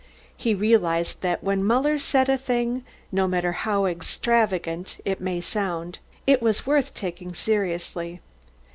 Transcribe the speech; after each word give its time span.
He 0.35 0.55
realised 0.55 1.21
that 1.21 1.43
when 1.43 1.63
Muller 1.63 1.99
said 1.99 2.27
a 2.27 2.35
thing, 2.35 2.83
no 3.11 3.27
matter 3.27 3.51
how 3.51 3.85
extravagant 3.85 4.97
it 5.05 5.21
might 5.21 5.43
sound, 5.43 5.99
it 6.25 6.41
was 6.41 6.65
worth 6.65 6.95
taking 6.95 7.35
seriously. 7.35 8.19